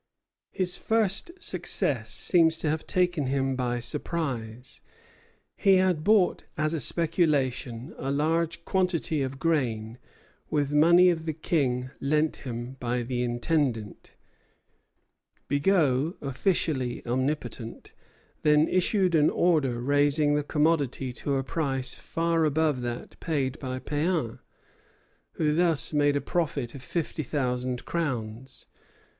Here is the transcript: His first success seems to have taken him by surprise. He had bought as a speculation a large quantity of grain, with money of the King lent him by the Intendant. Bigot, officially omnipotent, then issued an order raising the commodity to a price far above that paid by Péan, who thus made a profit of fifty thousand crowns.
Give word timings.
His 0.51 0.77
first 0.77 1.29
success 1.37 2.09
seems 2.11 2.57
to 2.57 2.69
have 2.71 2.87
taken 2.87 3.27
him 3.27 3.55
by 3.55 3.77
surprise. 3.77 4.81
He 5.55 5.75
had 5.75 6.03
bought 6.03 6.43
as 6.57 6.73
a 6.73 6.79
speculation 6.79 7.93
a 7.99 8.09
large 8.09 8.65
quantity 8.65 9.21
of 9.21 9.37
grain, 9.37 9.99
with 10.49 10.73
money 10.73 11.11
of 11.11 11.27
the 11.27 11.33
King 11.33 11.91
lent 11.99 12.37
him 12.37 12.77
by 12.79 13.03
the 13.03 13.21
Intendant. 13.21 14.13
Bigot, 15.47 16.15
officially 16.19 17.05
omnipotent, 17.05 17.91
then 18.41 18.67
issued 18.67 19.13
an 19.13 19.29
order 19.29 19.79
raising 19.79 20.33
the 20.33 20.41
commodity 20.43 21.13
to 21.13 21.35
a 21.35 21.43
price 21.43 21.93
far 21.93 22.43
above 22.43 22.81
that 22.81 23.19
paid 23.19 23.59
by 23.59 23.77
Péan, 23.79 24.39
who 25.33 25.53
thus 25.53 25.93
made 25.93 26.15
a 26.15 26.21
profit 26.21 26.73
of 26.73 26.81
fifty 26.81 27.21
thousand 27.21 27.85
crowns. 27.85 28.65